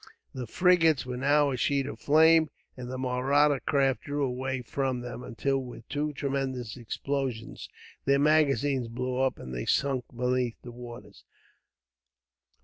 The 0.33 0.47
frigates 0.47 1.05
were 1.05 1.15
now 1.15 1.51
a 1.51 1.57
sheet 1.57 1.85
of 1.85 1.99
flames, 1.99 2.49
and 2.75 2.89
the 2.89 2.97
Mahratta 2.97 3.59
craft 3.59 4.01
drew 4.01 4.25
away 4.25 4.63
from 4.63 5.01
them; 5.01 5.21
until, 5.21 5.59
with 5.59 5.87
two 5.89 6.11
tremendous 6.13 6.75
explosions, 6.75 7.69
their 8.05 8.17
magazines 8.17 8.87
blew 8.87 9.19
up 9.19 9.37
and 9.37 9.53
they 9.53 9.65
sank 9.67 10.05
beneath 10.11 10.59
the 10.63 10.71
waters. 10.71 11.23